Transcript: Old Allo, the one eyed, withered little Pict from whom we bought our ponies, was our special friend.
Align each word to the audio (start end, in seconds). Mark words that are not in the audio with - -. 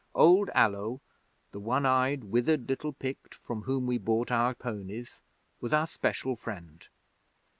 Old 0.15 0.49
Allo, 0.55 0.99
the 1.51 1.59
one 1.59 1.85
eyed, 1.85 2.23
withered 2.23 2.67
little 2.67 2.91
Pict 2.91 3.35
from 3.35 3.61
whom 3.61 3.85
we 3.85 3.99
bought 3.99 4.31
our 4.31 4.55
ponies, 4.55 5.21
was 5.59 5.73
our 5.73 5.85
special 5.85 6.35
friend. 6.35 6.87